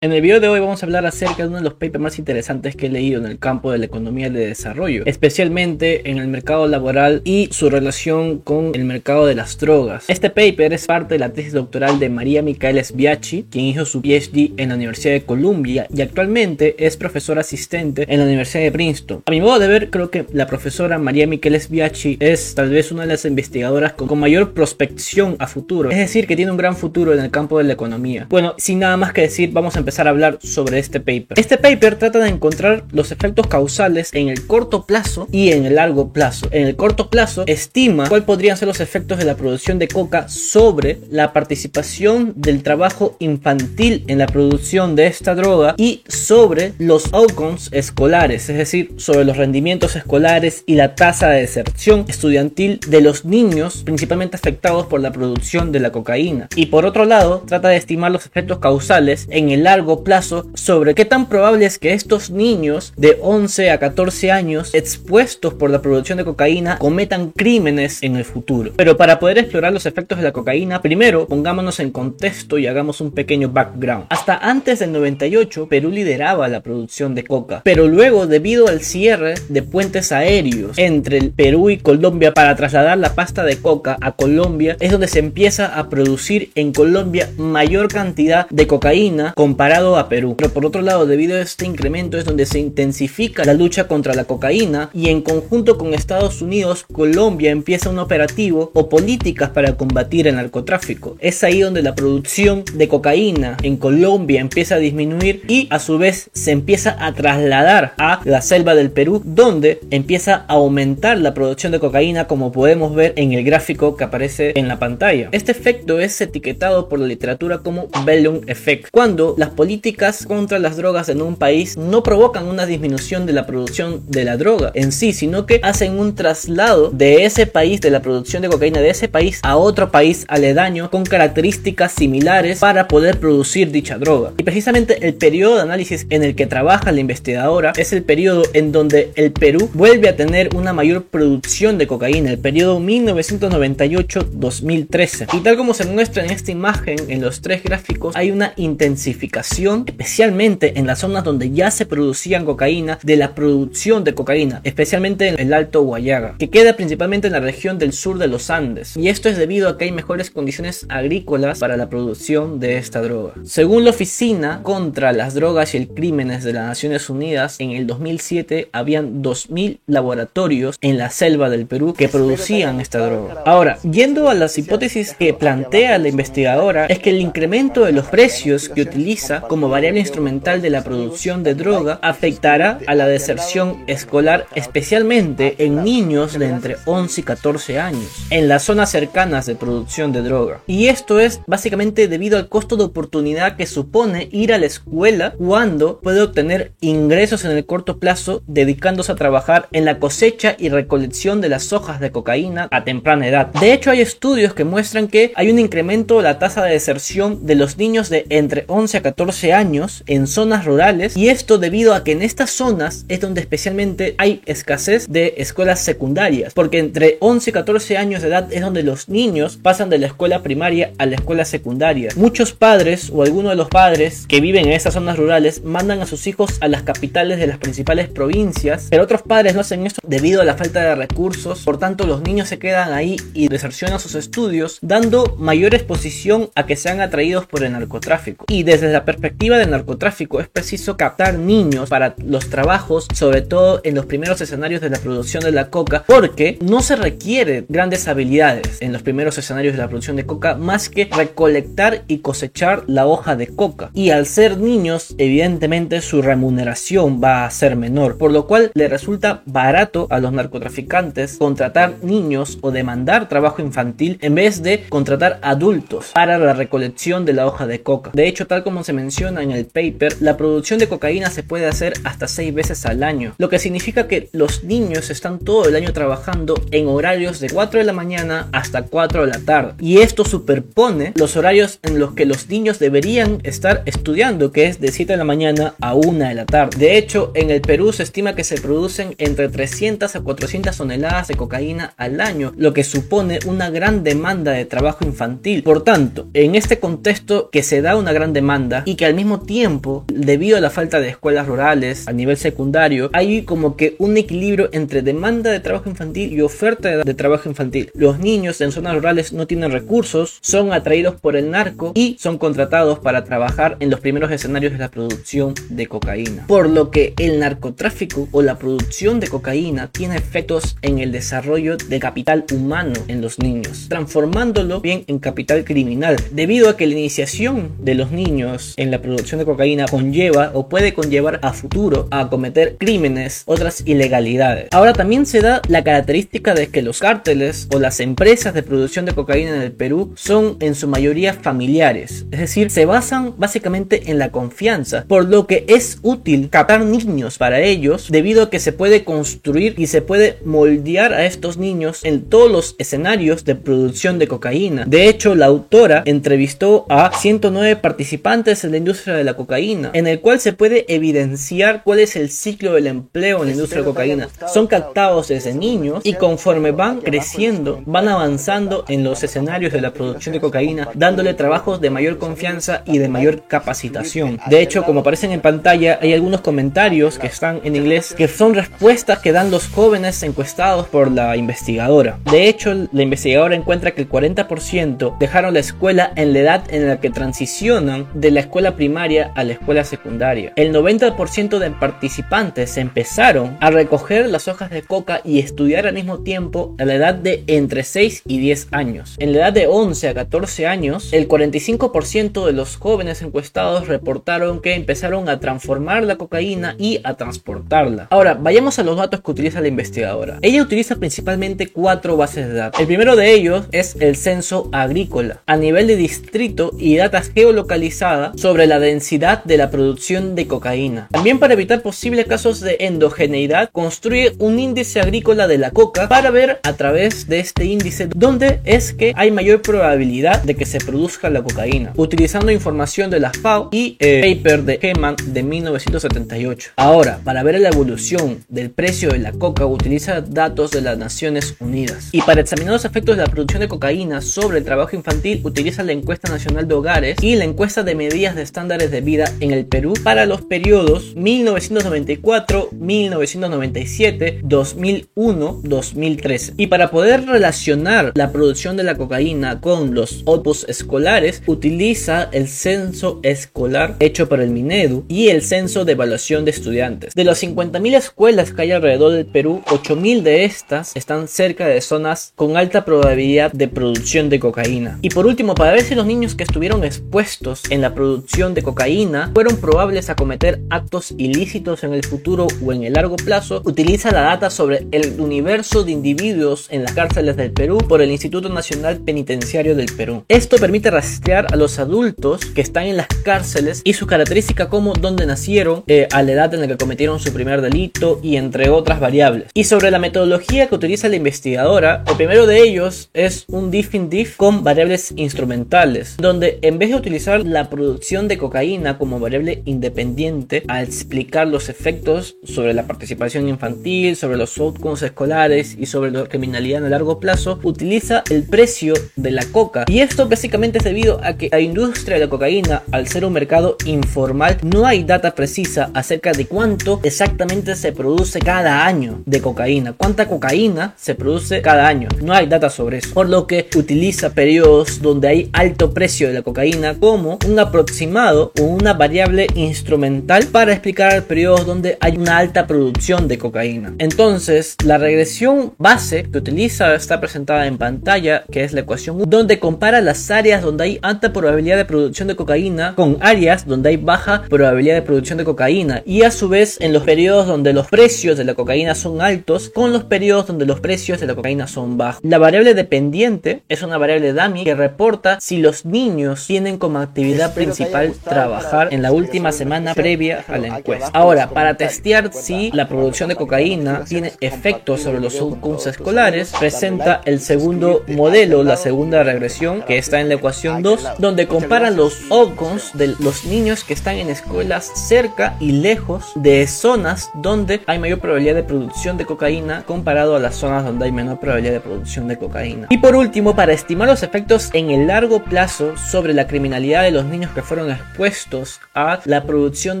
[0.00, 2.20] En el video de hoy vamos a hablar acerca de uno de los papers más
[2.20, 6.28] interesantes que he leído en el campo de la economía de desarrollo, especialmente en el
[6.28, 10.04] mercado laboral y su relación con el mercado de las drogas.
[10.06, 14.00] Este paper es parte de la tesis doctoral de María Micaela Sbiachi, quien hizo su
[14.00, 18.70] PhD en la Universidad de Columbia y actualmente es profesora asistente en la Universidad de
[18.70, 19.22] Princeton.
[19.26, 22.92] A mi modo de ver, creo que la profesora María Micaela Sbiachi es tal vez
[22.92, 26.56] una de las investigadoras con, con mayor prospección a futuro, es decir, que tiene un
[26.56, 28.28] gran futuro en el campo de la economía.
[28.30, 31.38] Bueno, sin nada más que decir, vamos a empezar a hablar sobre este paper.
[31.38, 35.76] Este paper trata de encontrar los efectos causales en el corto plazo y en el
[35.76, 36.48] largo plazo.
[36.50, 40.28] En el corto plazo estima cuál podrían ser los efectos de la producción de coca
[40.28, 47.12] sobre la participación del trabajo infantil en la producción de esta droga y sobre los
[47.12, 53.00] outcomes escolares, es decir, sobre los rendimientos escolares y la tasa de deserción estudiantil de
[53.00, 56.48] los niños principalmente afectados por la producción de la cocaína.
[56.54, 60.94] Y por otro lado, trata de estimar los efectos causales en el largo plazo sobre
[60.94, 65.82] qué tan probable es que estos niños de 11 a 14 años expuestos por la
[65.82, 68.72] producción de cocaína cometan crímenes en el futuro.
[68.76, 73.00] Pero para poder explorar los efectos de la cocaína, primero pongámonos en contexto y hagamos
[73.00, 74.06] un pequeño background.
[74.10, 79.34] Hasta antes del 98, Perú lideraba la producción de coca, pero luego debido al cierre
[79.48, 84.12] de puentes aéreos entre el Perú y Colombia para trasladar la pasta de coca a
[84.12, 89.32] Colombia, es donde se empieza a producir en Colombia mayor cantidad de cocaína
[89.68, 90.34] a Perú.
[90.36, 94.14] Pero por otro lado, debido a este incremento es donde se intensifica la lucha contra
[94.14, 99.76] la cocaína y en conjunto con Estados Unidos, Colombia empieza un operativo o políticas para
[99.76, 101.16] combatir el narcotráfico.
[101.20, 105.98] Es ahí donde la producción de cocaína en Colombia empieza a disminuir y a su
[105.98, 111.34] vez se empieza a trasladar a la selva del Perú, donde empieza a aumentar la
[111.34, 115.28] producción de cocaína como podemos ver en el gráfico que aparece en la pantalla.
[115.32, 120.76] Este efecto es etiquetado por la literatura como Balloon Effect, cuando las políticas contra las
[120.76, 124.92] drogas en un país no provocan una disminución de la producción de la droga en
[124.92, 128.90] sí, sino que hacen un traslado de ese país, de la producción de cocaína de
[128.90, 134.30] ese país a otro país aledaño con características similares para poder producir dicha droga.
[134.38, 138.44] Y precisamente el periodo de análisis en el que trabaja la investigadora es el periodo
[138.52, 145.26] en donde el Perú vuelve a tener una mayor producción de cocaína, el periodo 1998-2013.
[145.32, 149.47] Y tal como se muestra en esta imagen, en los tres gráficos, hay una intensificación
[149.86, 155.28] especialmente en las zonas donde ya se producían cocaína, de la producción de cocaína, especialmente
[155.28, 158.96] en el Alto Guayaga, que queda principalmente en la región del sur de los Andes.
[158.96, 163.00] Y esto es debido a que hay mejores condiciones agrícolas para la producción de esta
[163.02, 163.34] droga.
[163.44, 167.86] Según la Oficina contra las Drogas y el Crímenes de las Naciones Unidas, en el
[167.86, 173.42] 2007 habían 2.000 laboratorios en la selva del Perú que producían esta droga.
[173.44, 178.06] Ahora, yendo a las hipótesis que plantea la investigadora, es que el incremento de los
[178.06, 183.84] precios que utiliza como variable instrumental de la producción de droga afectará a la deserción
[183.86, 189.54] escolar especialmente en niños de entre 11 y 14 años en las zonas cercanas de
[189.54, 190.60] producción de droga.
[190.66, 195.34] Y esto es básicamente debido al costo de oportunidad que supone ir a la escuela
[195.38, 200.68] cuando puede obtener ingresos en el corto plazo dedicándose a trabajar en la cosecha y
[200.68, 203.46] recolección de las hojas de cocaína a temprana edad.
[203.48, 207.46] De hecho hay estudios que muestran que hay un incremento de la tasa de deserción
[207.46, 211.94] de los niños de entre 11 a 14 años en zonas rurales y esto debido
[211.94, 217.18] a que en estas zonas es donde especialmente hay escasez de escuelas secundarias porque entre
[217.20, 220.92] 11 y 14 años de edad es donde los niños pasan de la escuela primaria
[220.98, 222.10] a la escuela secundaria.
[222.16, 226.06] Muchos padres o algunos de los padres que viven en estas zonas rurales mandan a
[226.06, 230.00] sus hijos a las capitales de las principales provincias, pero otros padres no hacen esto
[230.06, 234.00] debido a la falta de recursos, por tanto los niños se quedan ahí y desercionan
[234.00, 238.44] sus estudios, dando mayor exposición a que sean atraídos por el narcotráfico.
[238.48, 243.80] Y desde la perspectiva del narcotráfico es preciso captar niños para los trabajos, sobre todo
[243.82, 248.06] en los primeros escenarios de la producción de la coca, porque no se requiere grandes
[248.06, 252.84] habilidades en los primeros escenarios de la producción de coca más que recolectar y cosechar
[252.86, 253.88] la hoja de coca.
[253.94, 258.88] Y al ser niños, evidentemente su remuneración va a ser menor, por lo cual le
[258.88, 265.38] resulta barato a los narcotraficantes contratar niños o demandar trabajo infantil en vez de contratar
[265.40, 268.10] adultos para la recolección de la hoja de coca.
[268.12, 271.68] De hecho, tal como se menciona en el paper, la producción de cocaína se puede
[271.68, 275.76] hacer hasta 6 veces al año, lo que significa que los niños están todo el
[275.76, 279.74] año trabajando en horarios de 4 de la mañana hasta 4 de la tarde.
[279.78, 284.80] Y esto superpone los horarios en los que los niños deberían estar estudiando, que es
[284.80, 286.76] de 7 de la mañana a 1 de la tarde.
[286.76, 291.28] De hecho, en el Perú se estima que se producen entre 300 a 400 toneladas
[291.28, 295.62] de cocaína al año, lo que supone una gran demanda de trabajo infantil.
[295.62, 299.40] Por tanto, en este contexto que se da una gran demanda y que al mismo
[299.40, 304.16] tiempo, debido a la falta de escuelas rurales a nivel secundario, hay como que un
[304.16, 307.90] equilibrio entre demanda de trabajo infantil y oferta de trabajo infantil.
[307.92, 312.38] Los niños en zonas rurales no tienen recursos, son atraídos por el narco y son
[312.38, 316.46] contratados para trabajar en los primeros escenarios de la producción de cocaína.
[316.46, 321.76] Por lo que el narcotráfico o la producción de cocaína tiene efectos en el desarrollo
[321.76, 326.94] de capital humano en los niños, transformándolo bien en capital criminal, debido a que la
[326.94, 332.08] iniciación de los niños en la producción de cocaína conlleva o puede conllevar a futuro
[332.10, 334.68] a cometer crímenes, otras ilegalidades.
[334.72, 339.04] Ahora también se da la característica de que los cárteles o las empresas de producción
[339.04, 344.10] de cocaína en el Perú son en su mayoría familiares, es decir, se basan básicamente
[344.10, 348.60] en la confianza, por lo que es útil captar niños para ellos debido a que
[348.60, 353.54] se puede construir y se puede moldear a estos niños en todos los escenarios de
[353.54, 354.84] producción de cocaína.
[354.86, 360.06] De hecho, la autora entrevistó a 109 participantes en la industria de la cocaína, en
[360.06, 363.88] el cual se puede evidenciar cuál es el ciclo del empleo en la industria de
[363.88, 364.28] cocaína.
[364.52, 369.92] Son captados desde niños y conforme van creciendo, van avanzando en los escenarios de la
[369.92, 374.38] producción de cocaína, dándole trabajos de mayor confianza y de mayor capacitación.
[374.48, 378.54] De hecho, como aparecen en pantalla, hay algunos comentarios que están en inglés que son
[378.54, 382.18] respuestas que dan los jóvenes encuestados por la investigadora.
[382.30, 386.86] De hecho, la investigadora encuentra que el 40% dejaron la escuela en la edad en
[386.88, 390.52] la que transicionan de la escuela primaria a la escuela secundaria.
[390.56, 396.18] El 90% de participantes empezaron a recoger las hojas de coca y estudiar al mismo
[396.20, 399.16] tiempo a la edad de entre 6 y 10 años.
[399.18, 404.60] En la edad de 11 a 14 años, el 45% de los jóvenes encuestados reportaron
[404.60, 408.08] que empezaron a transformar la cocaína y a transportarla.
[408.10, 410.38] Ahora, vayamos a los datos que utiliza la investigadora.
[410.42, 412.80] Ella utiliza principalmente cuatro bases de datos.
[412.80, 418.40] El primero de ellos es el censo agrícola, a nivel de distrito y datas geolocalizadas
[418.48, 421.08] sobre la densidad de la producción de cocaína.
[421.10, 426.30] También para evitar posibles casos de endogeneidad, construye un índice agrícola de la coca para
[426.30, 430.78] ver a través de este índice dónde es que hay mayor probabilidad de que se
[430.78, 435.42] produzca la cocaína, utilizando información de la FAO y el eh, paper de Heman de
[435.42, 436.70] 1978.
[436.76, 441.54] Ahora, para ver la evolución del precio de la coca, utiliza datos de las Naciones
[441.60, 442.08] Unidas.
[442.12, 445.82] Y para examinar los efectos de la producción de cocaína sobre el trabajo infantil, utiliza
[445.82, 449.66] la encuesta nacional de hogares y la encuesta de medidas estándares de vida en el
[449.66, 456.54] Perú para los periodos 1994, 1997, 2001, 2013.
[456.56, 462.48] Y para poder relacionar la producción de la cocaína con los opus escolares, utiliza el
[462.48, 467.14] censo escolar hecho por el Minedu y el censo de evaluación de estudiantes.
[467.14, 471.80] De las 50.000 escuelas que hay alrededor del Perú, 8.000 de estas están cerca de
[471.80, 474.98] zonas con alta probabilidad de producción de cocaína.
[475.02, 478.62] Y por último, para ver si los niños que estuvieron expuestos en la producción de
[478.62, 483.62] cocaína fueron probables a cometer actos ilícitos en el futuro o en el largo plazo,
[483.64, 488.12] utiliza la data sobre el universo de individuos en las cárceles del Perú por el
[488.12, 490.24] Instituto Nacional Penitenciario del Perú.
[490.28, 494.92] Esto permite rastrear a los adultos que están en las cárceles y su característica como
[494.92, 498.70] dónde nacieron, eh, a la edad en la que cometieron su primer delito y entre
[498.70, 499.50] otras variables.
[499.52, 504.10] Y sobre la metodología que utiliza la investigadora, el primero de ellos es un diffing
[504.10, 509.60] diff con variables instrumentales, donde en vez de utilizar la producción de cocaína como variable
[509.66, 516.10] independiente al explicar los efectos sobre la participación infantil, sobre los outcomes escolares y sobre
[516.10, 519.84] la criminalidad a largo plazo, utiliza el precio de la coca.
[519.88, 523.34] Y esto básicamente es debido a que la industria de la cocaína, al ser un
[523.34, 529.42] mercado informal, no hay data precisa acerca de cuánto exactamente se produce cada año de
[529.42, 532.08] cocaína, cuánta cocaína se produce cada año.
[532.22, 533.12] No hay data sobre eso.
[533.12, 537.58] Por lo que utiliza periodos donde hay alto precio de la cocaína como un
[537.98, 543.94] aproximado o una variable instrumental para explicar periodos donde hay una alta producción de cocaína.
[543.98, 549.58] Entonces, la regresión base que utiliza está presentada en pantalla, que es la ecuación donde
[549.58, 553.96] compara las áreas donde hay alta probabilidad de producción de cocaína con áreas donde hay
[553.96, 557.88] baja probabilidad de producción de cocaína y a su vez en los periodos donde los
[557.88, 561.66] precios de la cocaína son altos con los periodos donde los precios de la cocaína
[561.66, 562.20] son bajos.
[562.22, 567.54] La variable dependiente es una variable DAMI que reporta si los niños tienen como actividad
[567.54, 567.87] principal
[568.24, 571.10] trabajar en la última semana previa a la encuesta.
[571.12, 577.20] Ahora, para testear si la producción de cocaína tiene efectos sobre los outcomes escolares, presenta
[577.24, 582.30] el segundo modelo, la segunda regresión que está en la ecuación 2, donde comparan los
[582.30, 587.98] outcomes de los niños que están en escuelas cerca y lejos de zonas donde hay
[587.98, 591.80] mayor probabilidad de producción de cocaína comparado a las zonas donde hay menor probabilidad de
[591.80, 592.86] producción de cocaína.
[592.90, 597.10] Y por último, para estimar los efectos en el largo plazo sobre la criminalidad de
[597.10, 600.00] los niños que fueron fueron expuestos a la producción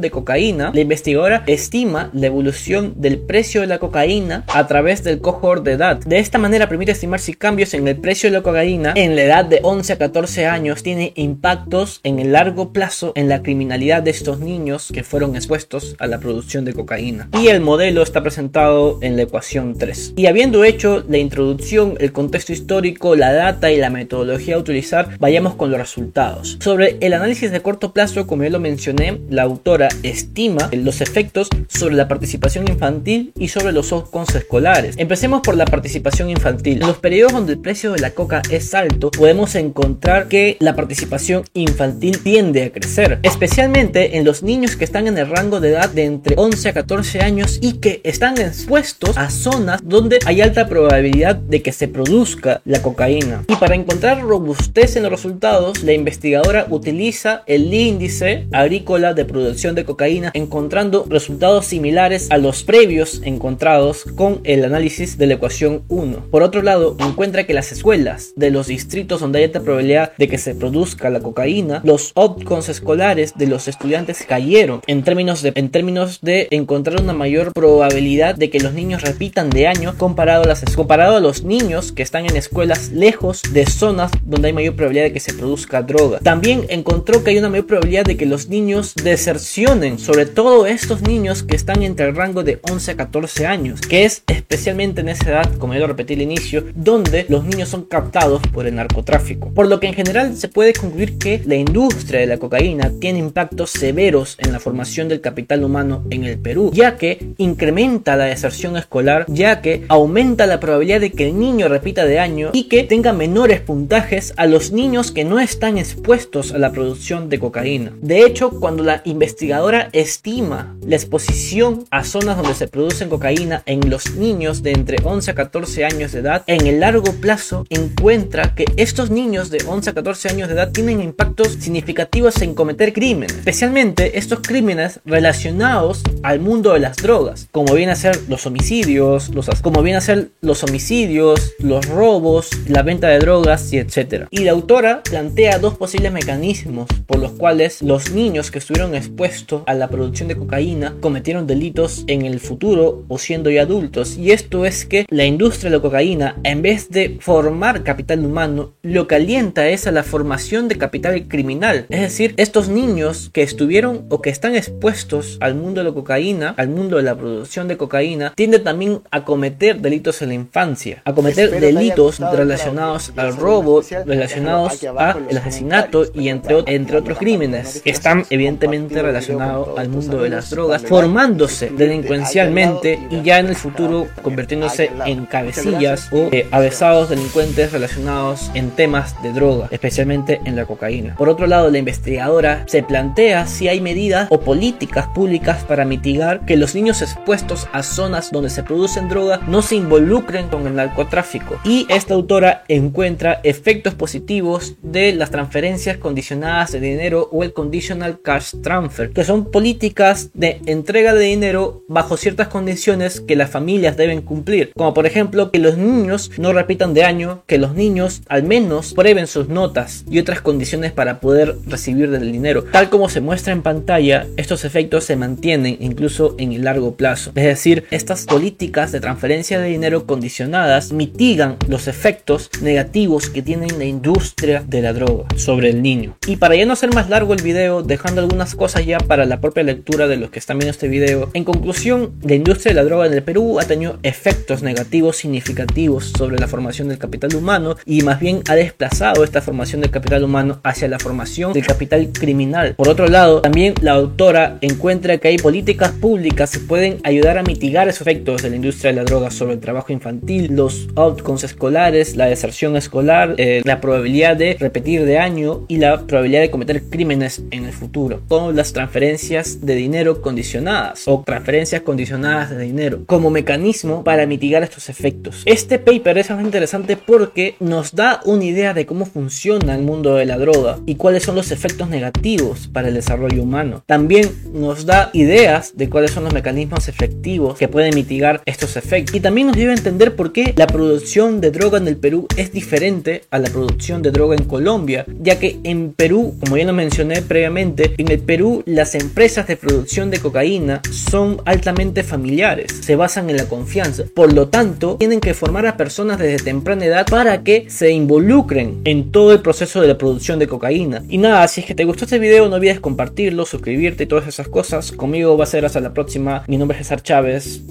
[0.00, 5.20] de cocaína, la investigadora estima la evolución del precio de la cocaína a través del
[5.20, 5.98] cohort de edad.
[5.98, 9.22] De esta manera permite estimar si cambios en el precio de la cocaína en la
[9.22, 14.02] edad de 11 a 14 años tiene impactos en el largo plazo en la criminalidad
[14.02, 17.28] de estos niños que fueron expuestos a la producción de cocaína.
[17.40, 20.14] Y el modelo está presentado en la ecuación 3.
[20.16, 25.16] Y habiendo hecho la introducción, el contexto histórico, la data y la metodología a utilizar,
[25.20, 26.56] vayamos con los resultados.
[26.60, 31.50] Sobre el análisis de corto plazo, como ya lo mencioné, la autora estima los efectos
[31.68, 34.94] sobre la participación infantil y sobre los outcomes escolares.
[34.96, 36.80] Empecemos por la participación infantil.
[36.80, 40.74] En los periodos donde el precio de la coca es alto, podemos encontrar que la
[40.76, 45.68] participación infantil tiende a crecer, especialmente en los niños que están en el rango de
[45.68, 50.40] edad de entre 11 a 14 años y que están expuestos a zonas donde hay
[50.40, 53.44] alta probabilidad de que se produzca la cocaína.
[53.46, 59.74] Y para encontrar robustez en los resultados, la investigadora utiliza el índice agrícola de producción
[59.74, 65.82] de cocaína, encontrando resultados similares a los previos encontrados con el análisis de la ecuación
[65.88, 66.26] 1.
[66.30, 70.28] Por otro lado, encuentra que las escuelas de los distritos donde hay alta probabilidad de
[70.28, 75.52] que se produzca la cocaína, los outcomes escolares de los estudiantes cayeron en términos de,
[75.54, 80.44] en términos de encontrar una mayor probabilidad de que los niños repitan de año comparado
[80.44, 84.74] las, comparado a los niños que están en escuelas lejos de zonas donde hay mayor
[84.74, 86.18] probabilidad de que se produzca droga.
[86.20, 91.02] También encontró que hay una mayor probabilidad de que los niños desercionen, sobre todo estos
[91.02, 95.08] niños que están entre el rango de 11 a 14 años, que es especialmente en
[95.08, 98.74] esa edad, como ya lo repetí al inicio, donde los niños son captados por el
[98.74, 99.50] narcotráfico.
[99.50, 103.18] Por lo que en general se puede concluir que la industria de la cocaína tiene
[103.18, 108.24] impactos severos en la formación del capital humano en el Perú, ya que incrementa la
[108.24, 112.64] deserción escolar, ya que aumenta la probabilidad de que el niño repita de año y
[112.64, 117.37] que tenga menores puntajes a los niños que no están expuestos a la producción de
[117.38, 117.92] cocaína.
[118.00, 123.90] De hecho, cuando la investigadora estima la exposición a zonas donde se producen cocaína en
[123.90, 128.54] los niños de entre 11 a 14 años de edad, en el largo plazo encuentra
[128.54, 132.92] que estos niños de 11 a 14 años de edad tienen impactos significativos en cometer
[132.92, 138.46] crímenes, especialmente estos crímenes relacionados al mundo de las drogas, como vienen a ser los
[138.46, 144.26] homicidios, los, como ser los homicidios, los robos, la venta de drogas y etc.
[144.30, 149.62] Y la autora plantea dos posibles mecanismos por los cuales los niños que estuvieron expuestos
[149.66, 154.16] a la producción de cocaína cometieron delitos en el futuro o siendo ya adultos.
[154.16, 158.72] Y esto es que la industria de la cocaína, en vez de formar capital humano,
[158.82, 161.86] lo que alienta es a la formación de capital criminal.
[161.88, 166.54] Es decir, estos niños que estuvieron o que están expuestos al mundo de la cocaína,
[166.56, 171.02] al mundo de la producción de cocaína, tienden también a cometer delitos en la infancia,
[171.04, 177.90] a cometer delitos relacionados al robo, relacionados al asesinato y entre, entre otros crímenes que
[177.90, 184.08] están evidentemente relacionados al mundo de las drogas, formándose delincuencialmente y ya en el futuro
[184.22, 190.66] convirtiéndose en cabecillas o eh, avesados delincuentes relacionados en temas de droga, especialmente en la
[190.66, 191.14] cocaína.
[191.16, 196.44] Por otro lado, la investigadora se plantea si hay medidas o políticas públicas para mitigar
[196.44, 200.74] que los niños expuestos a zonas donde se producen drogas no se involucren con el
[200.74, 201.58] narcotráfico.
[201.64, 206.97] Y esta autora encuentra efectos positivos de las transferencias condicionadas de dinero
[207.30, 213.20] o el conditional cash transfer, que son políticas de entrega de dinero bajo ciertas condiciones
[213.20, 217.42] que las familias deben cumplir, como por ejemplo que los niños no repitan de año,
[217.46, 222.32] que los niños al menos prueben sus notas y otras condiciones para poder recibir del
[222.32, 222.64] dinero.
[222.64, 227.30] Tal como se muestra en pantalla, estos efectos se mantienen incluso en el largo plazo.
[227.34, 233.68] Es decir, estas políticas de transferencia de dinero condicionadas mitigan los efectos negativos que tiene
[233.78, 236.16] la industria de la droga sobre el niño.
[236.26, 239.62] Y para ya no más largo el video, dejando algunas cosas ya para la propia
[239.62, 243.06] lectura de los que están viendo este video, en conclusión, la industria de la droga
[243.06, 248.02] en el Perú ha tenido efectos negativos significativos sobre la formación del capital humano y
[248.02, 252.74] más bien ha desplazado esta formación del capital humano hacia la formación del capital criminal.
[252.74, 257.42] Por otro lado, también la autora encuentra que hay políticas públicas que pueden ayudar a
[257.42, 261.44] mitigar esos efectos de la industria de la droga sobre el trabajo infantil, los outcomes
[261.44, 266.50] escolares, la deserción escolar, eh, la probabilidad de repetir de año y la probabilidad de
[266.50, 272.58] cometer crímenes en el futuro, con las transferencias de dinero condicionadas o transferencias condicionadas de
[272.58, 275.42] dinero como mecanismo para mitigar estos efectos.
[275.44, 280.14] Este paper es muy interesante porque nos da una idea de cómo funciona el mundo
[280.14, 283.82] de la droga y cuáles son los efectos negativos para el desarrollo humano.
[283.86, 289.14] También nos da ideas de cuáles son los mecanismos efectivos que pueden mitigar estos efectos
[289.14, 292.26] y también nos lleva a entender por qué la producción de droga en el Perú
[292.36, 296.64] es diferente a la producción de droga en Colombia, ya que en Perú, como ya
[296.68, 302.80] lo mencioné previamente, en el Perú las empresas de producción de cocaína son altamente familiares,
[302.82, 304.04] se basan en la confianza.
[304.14, 308.82] Por lo tanto, tienen que formar a personas desde temprana edad para que se involucren
[308.84, 311.02] en todo el proceso de la producción de cocaína.
[311.08, 314.28] Y nada, si es que te gustó este video, no olvides compartirlo, suscribirte y todas
[314.28, 314.92] esas cosas.
[314.92, 316.44] Conmigo va a ser hasta la próxima.
[316.48, 317.62] Mi nombre es César Chávez.